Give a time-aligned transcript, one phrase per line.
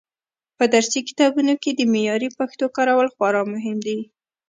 [0.57, 3.99] په درسي کتابونو کې د معیاري پښتو کارول خورا مهم دي.